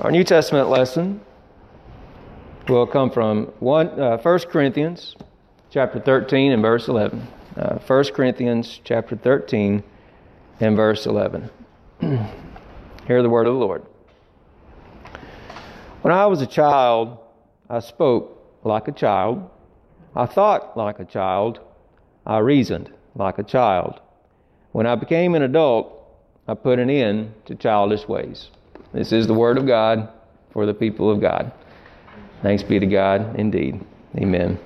[0.00, 1.20] Our New Testament lesson
[2.66, 5.14] will come from one, uh, 1 Corinthians
[5.70, 7.28] chapter 13 and verse 11.
[7.54, 9.82] Uh, 1 Corinthians chapter 13
[10.60, 11.50] and verse 11.
[12.00, 13.82] Hear the word of the Lord.
[16.00, 17.18] When I was a child,
[17.68, 19.50] I spoke like a child.
[20.16, 21.60] I thought like a child.
[22.24, 24.00] I reasoned like a child.
[24.72, 25.92] When I became an adult,
[26.48, 28.48] I put an end to childish ways.
[28.92, 30.08] This is the word of God
[30.52, 31.52] for the people of God.
[32.42, 33.80] Thanks be to God indeed.
[34.16, 34.58] Amen.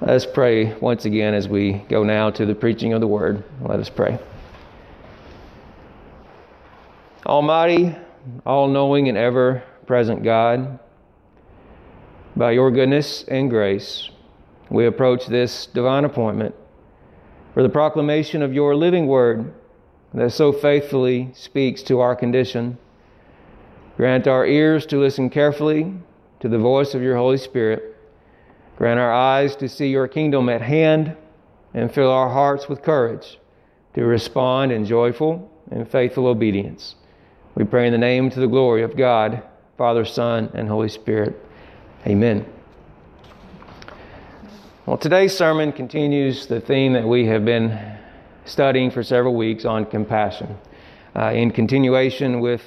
[0.00, 3.44] Let us pray once again as we go now to the preaching of the word.
[3.60, 4.18] Let us pray.
[7.26, 7.94] Almighty,
[8.46, 10.78] all knowing, and ever present God,
[12.36, 14.10] by your goodness and grace,
[14.70, 16.54] we approach this divine appointment
[17.52, 19.52] for the proclamation of your living word
[20.14, 22.78] that so faithfully speaks to our condition
[23.96, 25.94] Grant our ears to listen carefully
[26.40, 27.96] to the voice of your Holy Spirit.
[28.76, 31.16] Grant our eyes to see your kingdom at hand
[31.72, 33.38] and fill our hearts with courage
[33.94, 36.94] to respond in joyful and faithful obedience.
[37.54, 39.42] We pray in the name to the glory of God,
[39.78, 41.42] Father, Son, and Holy Spirit.
[42.06, 42.44] Amen.
[44.84, 47.96] Well, today's sermon continues the theme that we have been
[48.44, 50.58] studying for several weeks on compassion.
[51.16, 52.60] Uh, in continuation with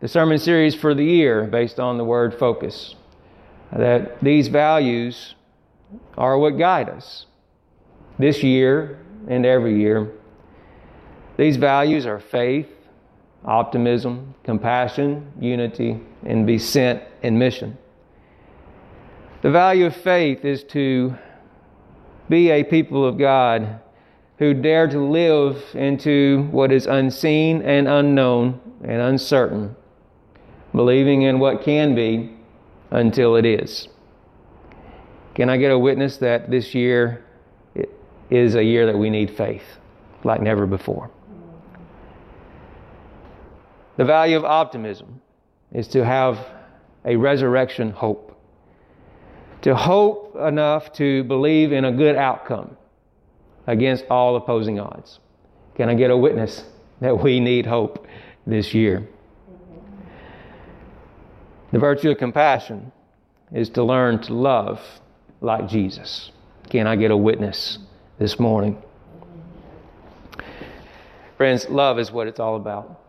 [0.00, 2.94] the sermon series for the year based on the word focus.
[3.70, 5.34] That these values
[6.16, 7.26] are what guide us
[8.18, 8.98] this year
[9.28, 10.10] and every year.
[11.36, 12.68] These values are faith,
[13.44, 17.76] optimism, compassion, unity, and be sent in mission.
[19.42, 21.14] The value of faith is to
[22.28, 23.80] be a people of God
[24.38, 29.76] who dare to live into what is unseen and unknown and uncertain
[30.74, 32.36] believing in what can be
[32.90, 33.88] until it is.
[35.34, 37.24] Can I get a witness that this year
[38.30, 39.64] is a year that we need faith
[40.24, 41.10] like never before?
[43.96, 45.20] The value of optimism
[45.72, 46.38] is to have
[47.04, 48.26] a resurrection hope.
[49.62, 52.76] To hope enough to believe in a good outcome
[53.66, 55.20] against all opposing odds.
[55.76, 56.64] Can I get a witness
[57.00, 58.06] that we need hope
[58.46, 59.06] this year?
[61.72, 62.90] The virtue of compassion
[63.52, 64.80] is to learn to love
[65.40, 66.32] like Jesus.
[66.68, 67.78] Can I get a witness
[68.18, 68.82] this morning?
[71.36, 73.00] Friends, love is what it's all about.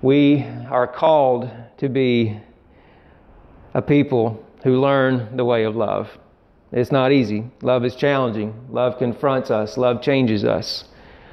[0.00, 2.40] We are called to be
[3.74, 6.08] a people who learn the way of love.
[6.72, 7.44] It's not easy.
[7.60, 8.68] Love is challenging.
[8.70, 9.76] Love confronts us.
[9.76, 10.84] Love changes us.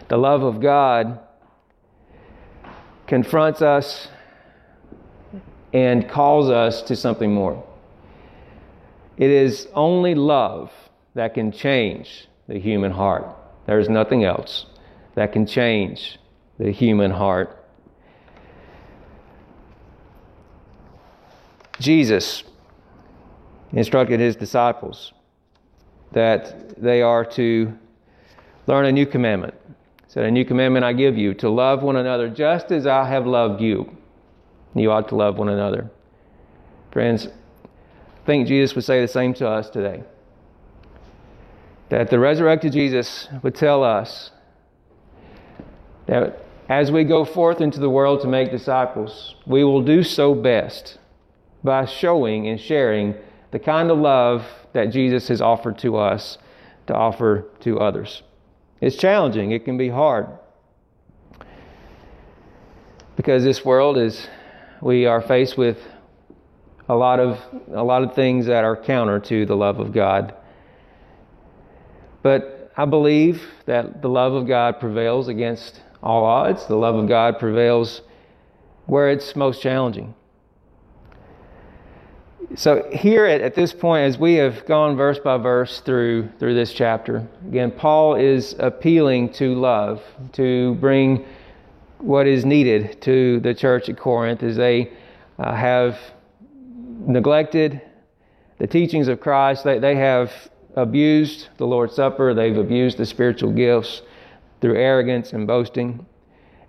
[0.10, 1.20] The love of God
[3.08, 4.10] confronts us
[5.74, 7.64] and calls us to something more.
[9.18, 10.72] It is only love
[11.14, 13.28] that can change the human heart.
[13.66, 14.66] There is nothing else
[15.16, 16.18] that can change
[16.58, 17.56] the human heart.
[21.80, 22.44] Jesus
[23.72, 25.14] instructed his disciples
[26.12, 27.74] that they are to
[28.68, 29.54] learn a new commandment.
[29.68, 29.74] He
[30.08, 33.28] said, A new commandment I give you to love one another just as I have
[33.28, 33.96] loved you.
[34.76, 35.90] You ought to love one another.
[36.92, 40.04] Friends, I think Jesus would say the same to us today.
[41.90, 44.32] That the resurrected Jesus would tell us
[46.06, 50.36] that as we go forth into the world to make disciples, we will do so
[50.36, 51.00] best
[51.64, 53.16] by showing and sharing
[53.52, 56.38] the kind of love that Jesus has offered to us
[56.86, 58.22] to offer to others.
[58.82, 60.28] It's challenging, it can be hard.
[63.16, 64.28] Because this world is
[64.82, 65.78] we are faced with
[66.88, 67.40] a lot of
[67.72, 70.34] a lot of things that are counter to the love of God.
[72.24, 76.66] But I believe that the love of God prevails against all odds.
[76.68, 78.02] The love of God prevails
[78.86, 80.16] where it's most challenging.
[82.56, 86.56] So here at, at this point, as we have gone verse by verse through through
[86.56, 90.02] this chapter, again, Paul is appealing to love
[90.34, 91.26] to bring
[92.00, 94.92] what is needed to the church at Corinth is they
[95.38, 96.00] uh, have
[97.06, 97.82] neglected
[98.58, 99.64] the teachings of Christ.
[99.64, 100.32] They, they have
[100.76, 104.02] abused the Lord's Supper, they've abused the spiritual gifts
[104.62, 106.06] through arrogance and boasting.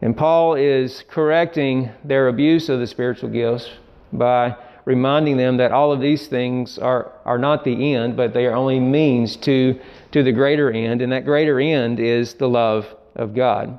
[0.02, 3.68] And Paul is correcting their abuse of the spiritual gifts
[4.12, 8.46] by reminding them that all of these things are, are not the end, but they
[8.46, 9.78] are only means to,
[10.12, 13.78] to the greater end, and that greater end is the love of God.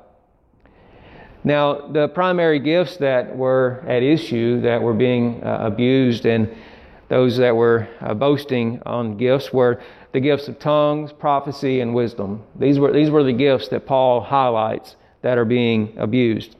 [1.43, 6.53] Now, the primary gifts that were at issue, that were being uh, abused, and
[7.09, 12.43] those that were uh, boasting on gifts were the gifts of tongues, prophecy, and wisdom.
[12.55, 16.55] These were, these were the gifts that Paul highlights that are being abused.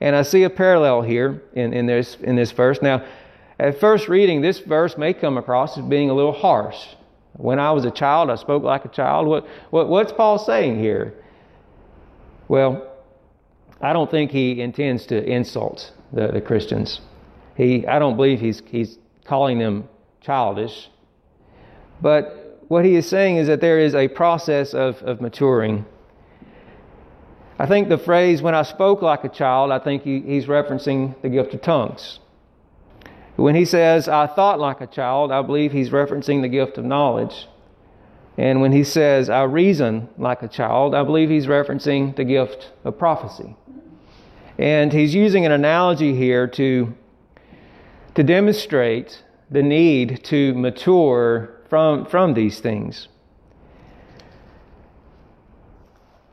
[0.00, 2.82] And I see a parallel here in, in, this, in this verse.
[2.82, 3.04] Now,
[3.58, 6.88] at first reading, this verse may come across as being a little harsh.
[7.34, 9.26] When I was a child, I spoke like a child.
[9.26, 11.14] What, what, what's Paul saying here?
[12.48, 12.95] Well,
[13.80, 17.00] I don't think he intends to insult the, the Christians.
[17.56, 19.88] He, I don't believe he's, he's calling them
[20.20, 20.88] childish.
[22.00, 25.84] But what he is saying is that there is a process of, of maturing.
[27.58, 31.20] I think the phrase, when I spoke like a child, I think he, he's referencing
[31.22, 32.20] the gift of tongues.
[33.36, 36.84] When he says, I thought like a child, I believe he's referencing the gift of
[36.84, 37.48] knowledge.
[38.38, 42.72] And when he says, I reason like a child, I believe he's referencing the gift
[42.84, 43.56] of prophecy.
[44.58, 46.94] And he's using an analogy here to,
[48.14, 53.08] to demonstrate the need to mature from, from these things.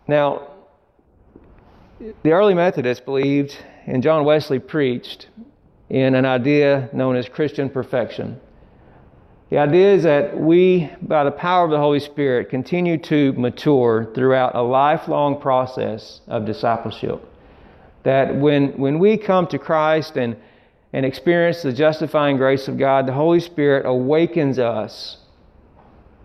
[0.07, 0.47] Now,
[2.23, 5.29] the early Methodists believed, and John Wesley preached,
[5.89, 8.39] in an idea known as Christian perfection.
[9.53, 14.11] The idea is that we, by the power of the Holy Spirit, continue to mature
[14.15, 17.23] throughout a lifelong process of discipleship.
[18.01, 20.37] That when, when we come to Christ and,
[20.91, 25.17] and experience the justifying grace of God, the Holy Spirit awakens us,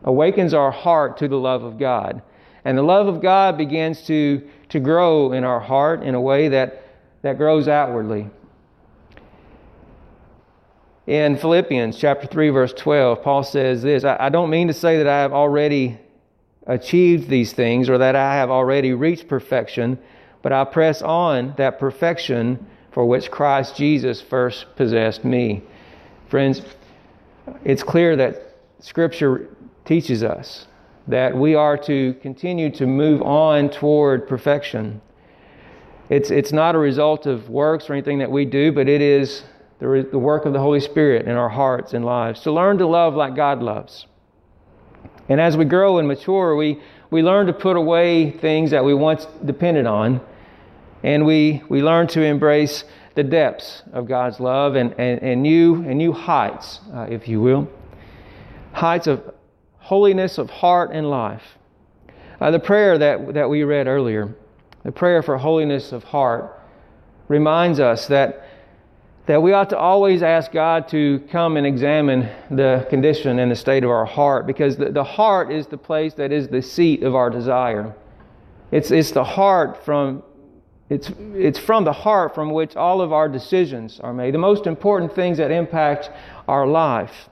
[0.04, 2.22] awakens our heart to the love of God.
[2.64, 6.48] And the love of God begins to, to grow in our heart in a way
[6.48, 6.82] that,
[7.20, 8.30] that grows outwardly.
[11.08, 15.06] In Philippians chapter 3, verse 12, Paul says this I don't mean to say that
[15.06, 15.98] I have already
[16.66, 19.98] achieved these things or that I have already reached perfection,
[20.42, 25.62] but I press on that perfection for which Christ Jesus first possessed me.
[26.28, 26.60] Friends,
[27.64, 29.48] it's clear that Scripture
[29.86, 30.66] teaches us
[31.06, 35.00] that we are to continue to move on toward perfection.
[36.10, 39.44] It's, it's not a result of works or anything that we do, but it is
[39.78, 42.86] the, the work of the Holy Spirit in our hearts and lives, to learn to
[42.86, 44.06] love like God loves.
[45.28, 46.80] And as we grow and mature, we,
[47.10, 50.20] we learn to put away things that we once depended on,
[51.02, 52.84] and we, we learn to embrace
[53.14, 57.40] the depths of God's love and, and, and, new, and new heights, uh, if you
[57.40, 57.68] will.
[58.72, 59.34] Heights of
[59.78, 61.42] holiness of heart and life.
[62.40, 64.34] Uh, the prayer that, that we read earlier,
[64.84, 66.60] the prayer for holiness of heart,
[67.26, 68.47] reminds us that
[69.28, 73.56] that we ought to always ask God to come and examine the condition and the
[73.56, 77.02] state of our heart because the, the heart is the place that is the seat
[77.02, 77.94] of our desire.
[78.70, 80.22] It's, it's the heart from
[80.88, 84.66] it's, it's from the heart from which all of our decisions are made, the most
[84.66, 86.08] important things that impact
[86.48, 87.28] our life.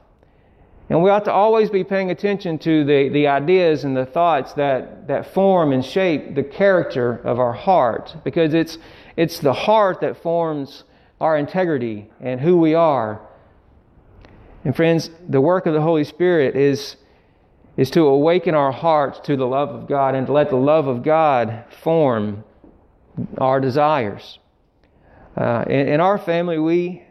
[0.91, 4.53] And we ought to always be paying attention to the, the ideas and the thoughts
[4.53, 8.77] that, that form and shape the character of our heart because it's,
[9.17, 10.85] it's the heart that forms
[11.21, 13.21] our integrity and who we are.
[14.65, 16.97] And friends, the work of the Holy Spirit is,
[17.77, 20.89] is to awaken our hearts to the love of God and to let the love
[20.89, 22.45] of God form
[23.39, 24.39] our desires.
[25.37, 27.03] Uh, in, in, our family, we,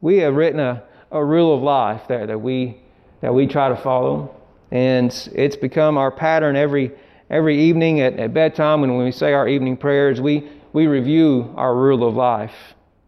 [0.00, 2.80] we have written a, a rule of life there that we,
[3.20, 4.36] that we try to follow.
[4.70, 6.92] And it's become our pattern every,
[7.30, 10.20] every evening at, at bedtime when we say our evening prayers.
[10.20, 12.54] We, we review our rule of life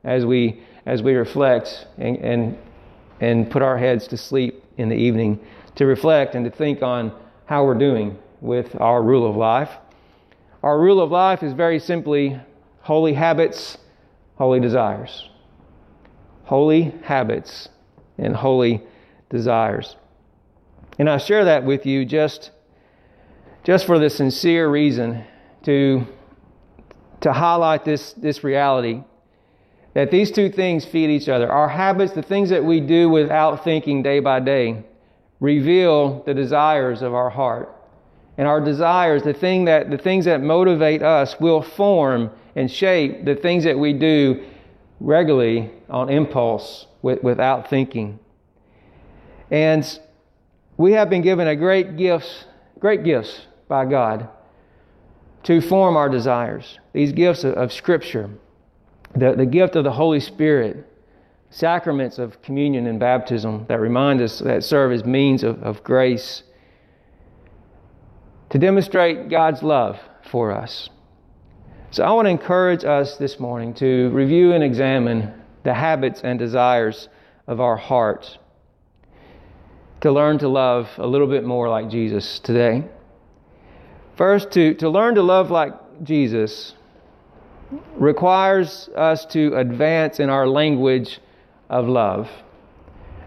[0.05, 2.59] as we as we reflect and, and
[3.21, 5.39] and put our heads to sleep in the evening
[5.77, 7.13] to reflect and to think on
[7.47, 9.71] how we're doing with our rule of life.
[10.63, 12.39] Our rule of life is very simply
[12.81, 13.79] holy habits,
[14.37, 15.29] holy desires.
[16.45, 17.69] Holy habits
[18.19, 18.83] and holy
[19.31, 19.97] desires.
[20.99, 22.51] And I share that with you just,
[23.65, 25.25] just for the sincere reason
[25.65, 26.07] to,
[27.21, 29.03] to highlight this, this reality
[29.95, 31.51] that these two things feed each other.
[31.51, 34.85] Our habits, the things that we do without thinking day by day,
[35.41, 37.75] reveal the desires of our heart.
[38.39, 43.25] And our desires, the, thing that, the things that motivate us, will form and shape
[43.25, 44.45] the things that we do
[45.01, 48.19] regularly on impulse with, without thinking.
[49.51, 49.87] And
[50.79, 52.47] we have been given a great gifts,
[52.79, 54.29] great gifts by God
[55.43, 56.79] to form our desires.
[56.93, 58.31] These gifts of, of Scripture
[59.15, 60.87] the, the gift of the Holy Spirit,
[61.51, 66.43] sacraments of communion and baptism that remind us that serve as means of, of grace
[68.51, 69.99] to demonstrate God's love
[70.31, 70.89] for us.
[71.91, 76.39] So I want to encourage us this morning to review and examine the habits and
[76.39, 77.09] desires
[77.47, 78.39] of our hearts,
[80.01, 82.85] to learn to love a little bit more like Jesus today.
[84.17, 86.75] First, to, to learn to love like Jesus
[87.97, 91.21] requires us to advance in our language
[91.69, 92.29] of love.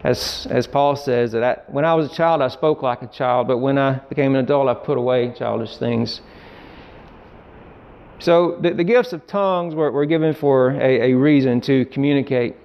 [0.04, 3.08] As, as Paul says, that I, when I was a child, I spoke like a
[3.08, 6.22] child, but when I became an adult, I put away childish things.
[8.20, 12.56] So the, the gifts of tongues were, were given for a, a reason to communicate.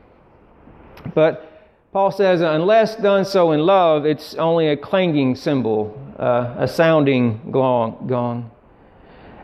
[1.14, 1.46] But
[1.92, 7.50] Paul says, unless done so in love, it's only a clanging cymbal, uh, a sounding
[7.50, 8.50] gong, gong.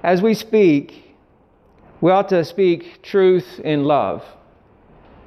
[0.02, 1.05] As we speak,
[2.00, 4.24] we ought to speak truth in love.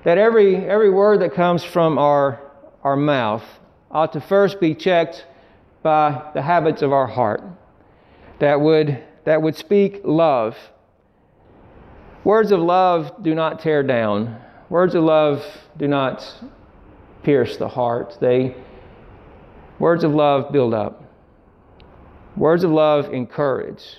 [0.04, 2.50] That every, every word that comes from our
[2.84, 3.44] our mouth
[3.92, 5.26] ought to first be checked
[5.84, 7.44] by the habits of our heart
[8.40, 10.56] that would, that would speak love.
[12.24, 15.46] Words of love do not tear down, words of love
[15.78, 16.26] do not
[17.24, 18.18] pierce the heart.
[18.22, 18.56] They,
[19.78, 21.04] words of love build up,
[22.36, 23.98] words of love encourage.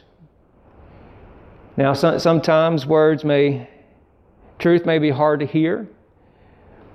[1.81, 3.67] Now, sometimes words may,
[4.59, 5.89] truth may be hard to hear.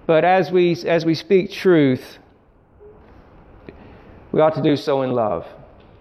[0.05, 2.19] But as we, as we speak truth,
[4.31, 5.47] we ought to do so in love.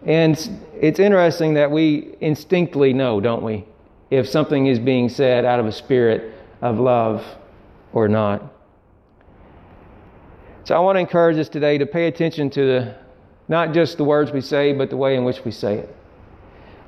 [0.04, 0.36] And
[0.78, 3.64] it's interesting that we instinctively know, don't we,
[4.10, 7.24] if something is being said out of a spirit of love
[7.94, 8.52] or not.
[10.64, 12.94] So I want to encourage us today to pay attention to the,
[13.48, 15.96] not just the words we say, but the way in which we say it.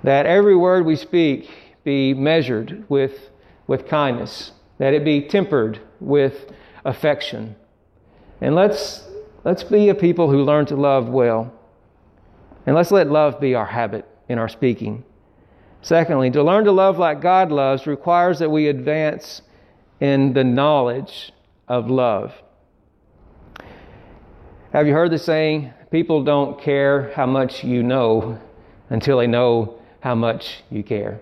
[0.02, 1.48] That every word we speak
[1.86, 3.30] be measured with,
[3.68, 6.50] with kindness, that it be tempered with
[6.84, 7.54] affection.
[8.40, 9.04] And let's,
[9.44, 11.54] let's be a people who learn to love well.
[12.66, 15.04] And let's let love be our habit in our speaking.
[15.80, 19.42] Secondly, to learn to love like God loves requires that we advance
[20.00, 21.32] in the knowledge
[21.68, 22.34] of love.
[24.72, 28.40] Have you heard the saying, people don't care how much you know
[28.90, 31.20] until they know how much you care?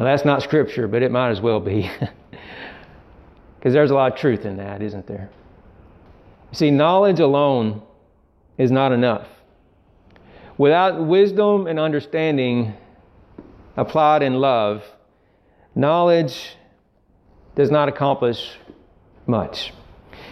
[0.00, 1.90] Now, that's not scripture, but it might as well be.
[3.58, 5.28] Because there's a lot of truth in that, isn't there?
[6.52, 7.82] See, knowledge alone
[8.56, 9.28] is not enough.
[10.56, 12.72] Without wisdom and understanding
[13.76, 14.82] applied in love,
[15.74, 16.56] knowledge
[17.54, 18.56] does not accomplish
[19.26, 19.74] much.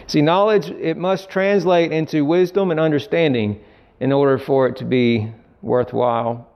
[0.07, 3.61] See, knowledge, it must translate into wisdom and understanding
[4.01, 6.49] in order for it to be worthwhile.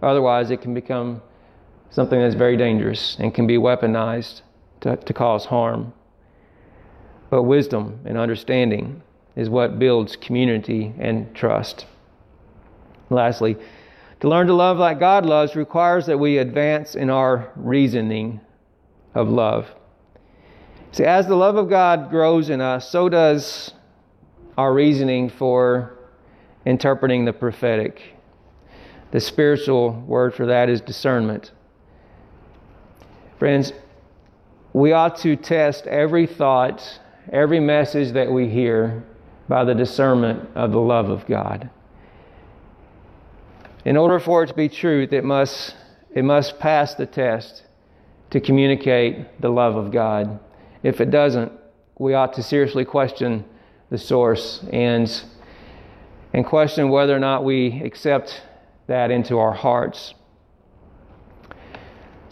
[0.00, 1.20] Otherwise, it can become
[1.92, 4.40] something that's very dangerous and can be weaponized
[4.80, 5.92] to, to cause harm.
[7.30, 9.02] But wisdom and understanding
[9.36, 11.86] is what builds community and trust.
[13.08, 13.56] Lastly,
[14.20, 18.40] to learn to love like God loves requires that we advance in our reasoning
[19.14, 19.68] of love.
[20.92, 23.72] See, as the love of God grows in us, so does
[24.56, 25.98] our reasoning for
[26.64, 28.00] interpreting the prophetic.
[29.10, 31.50] The spiritual word for that is discernment.
[33.42, 33.72] Friends,
[34.72, 37.00] we ought to test every thought,
[37.32, 39.02] every message that we hear
[39.48, 41.68] by the discernment of the love of God.
[43.84, 45.74] In order for it to be truth, it must,
[46.14, 47.64] it must pass the test
[48.30, 50.38] to communicate the love of God.
[50.84, 51.50] If it doesn't,
[51.98, 53.44] we ought to seriously question
[53.90, 55.20] the source and,
[56.32, 58.40] and question whether or not we accept
[58.86, 60.14] that into our hearts.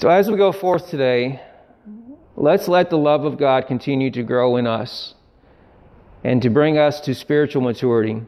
[0.01, 1.41] So, as we go forth today,
[2.41, 5.15] Let's let the love of God continue to grow in us
[6.25, 8.23] and to bring us to spiritual maturity.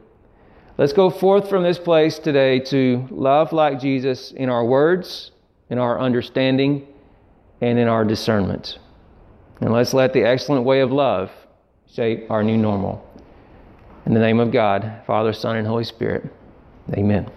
[0.77, 5.31] Let's go forth from this place today to love like Jesus in our words,
[5.71, 6.87] in our understanding,
[7.63, 8.79] and in our discernment.
[9.63, 11.31] And let's let the excellent way of love
[11.91, 13.03] shape our new normal.
[14.05, 16.25] In the name of God, Father, Son, and Holy Spirit,
[16.93, 17.31] amen.